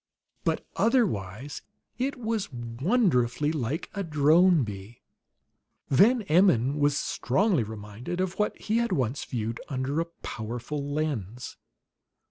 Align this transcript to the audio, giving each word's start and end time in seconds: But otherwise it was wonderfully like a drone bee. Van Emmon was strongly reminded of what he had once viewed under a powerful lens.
But 0.43 0.65
otherwise 0.77 1.61
it 1.99 2.15
was 2.19 2.51
wonderfully 2.51 3.51
like 3.51 3.91
a 3.93 4.01
drone 4.03 4.63
bee. 4.63 5.03
Van 5.89 6.23
Emmon 6.23 6.79
was 6.79 6.97
strongly 6.97 7.61
reminded 7.61 8.19
of 8.19 8.39
what 8.39 8.59
he 8.59 8.77
had 8.77 8.91
once 8.91 9.23
viewed 9.25 9.59
under 9.69 9.99
a 10.01 10.05
powerful 10.05 10.83
lens. 10.91 11.55